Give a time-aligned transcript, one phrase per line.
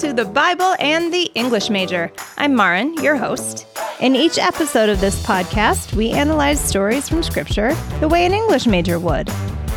[0.00, 2.12] to the Bible and the English Major.
[2.36, 3.66] I'm Maren, your host.
[3.98, 8.68] In each episode of this podcast, we analyze stories from Scripture the way an English
[8.68, 9.28] major would,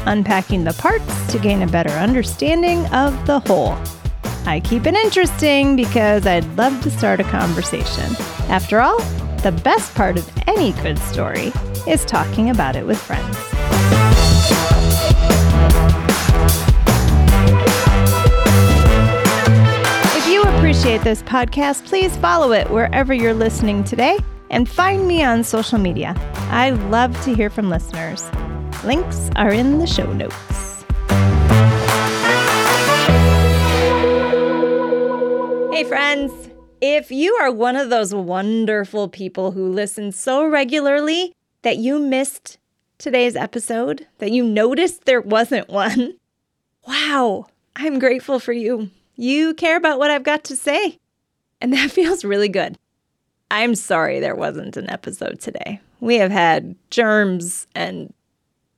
[0.06, 3.76] unpacking the parts to gain a better understanding of the whole.
[4.46, 8.16] I keep it interesting because I'd love to start a conversation.
[8.48, 9.00] After all,
[9.42, 11.52] the best part of any good story
[11.88, 14.21] is talking about it with friends.
[20.82, 24.18] Appreciate this podcast, please follow it wherever you're listening today
[24.50, 26.16] and find me on social media.
[26.50, 28.28] I love to hear from listeners.
[28.84, 30.84] Links are in the show notes.
[35.72, 36.50] Hey, friends.
[36.82, 42.58] If you are one of those wonderful people who listen so regularly that you missed
[42.98, 46.16] today's episode, that you noticed there wasn't one,
[46.88, 47.46] wow,
[47.76, 48.90] I'm grateful for you.
[49.22, 50.98] You care about what I've got to say.
[51.62, 52.80] And that feels really good.
[53.52, 55.80] I'm sorry there wasn't an episode today.
[56.00, 58.12] We have had germs and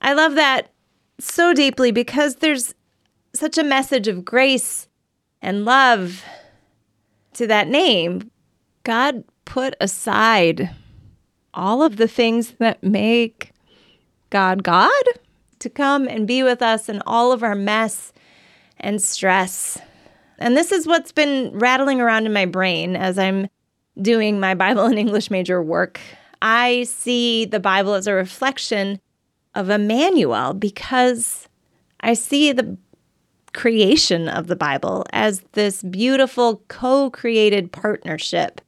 [0.00, 0.70] I love that
[1.18, 2.74] so deeply because there's
[3.34, 4.88] such a message of grace
[5.42, 6.24] and love
[7.34, 8.30] to that name.
[8.84, 10.70] God put aside
[11.54, 13.52] all of the things that make
[14.30, 15.02] God God
[15.58, 18.12] to come and be with us in all of our mess
[18.78, 19.78] and stress.
[20.38, 23.48] And this is what's been rattling around in my brain as I'm
[24.00, 26.00] doing my Bible and English major work.
[26.40, 29.00] I see the Bible as a reflection
[29.54, 31.48] of Emmanuel because
[32.00, 32.78] I see the
[33.52, 38.60] creation of the Bible as this beautiful co created partnership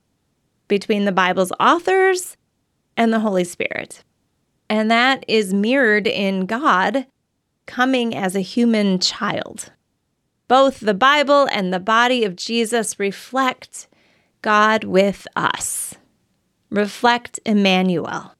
[0.68, 2.36] between the Bible's authors
[2.96, 4.02] and the Holy Spirit.
[4.68, 7.06] And that is mirrored in God
[7.66, 9.72] coming as a human child.
[10.48, 13.88] Both the Bible and the body of Jesus reflect
[14.42, 15.94] God with us,
[16.70, 18.34] reflect Emmanuel.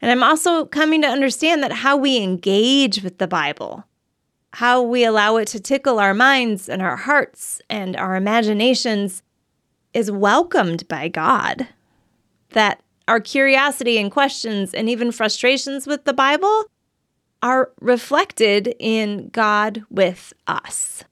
[0.00, 3.84] And I'm also coming to understand that how we engage with the Bible
[4.56, 9.22] how we allow it to tickle our minds and our hearts and our imaginations
[9.92, 11.68] is welcomed by God.
[12.52, 16.64] That our curiosity and questions and even frustrations with the Bible
[17.42, 21.04] are reflected in God with us.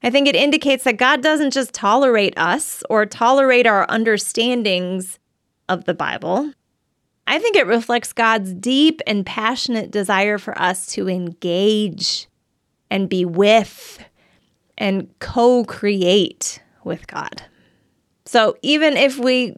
[0.00, 5.18] I think it indicates that God doesn't just tolerate us or tolerate our understandings
[5.68, 6.52] of the Bible.
[7.26, 12.28] I think it reflects God's deep and passionate desire for us to engage
[12.90, 13.98] and be with
[14.76, 17.42] and co create with God.
[18.24, 19.54] So even if we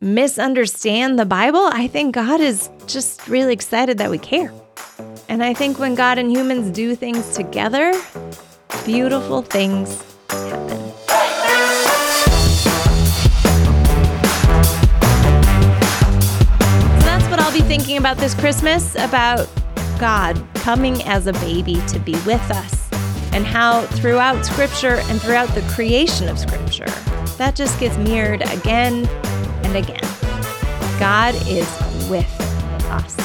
[0.00, 4.52] misunderstand the Bible, I think God is just really excited that we care.
[5.28, 7.92] And I think when God and humans do things together,
[8.84, 10.78] beautiful things happen.
[17.00, 19.48] So that's what I'll be thinking about this Christmas about
[19.98, 22.90] God coming as a baby to be with us,
[23.32, 26.86] and how throughout Scripture and throughout the creation of Scripture,
[27.36, 29.06] that just gets mirrored again
[29.64, 30.00] and again.
[30.98, 31.68] God is
[32.08, 32.30] with
[32.90, 33.16] us.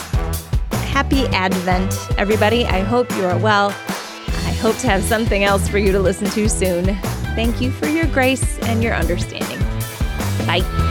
[0.92, 2.66] Happy Advent, everybody.
[2.66, 3.70] I hope you are well.
[3.70, 6.96] I hope to have something else for you to listen to soon.
[7.36, 9.60] Thank you for your grace and your understanding.
[10.46, 10.89] Bye.